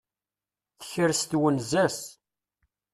[0.79, 1.99] Tekres twenza-s.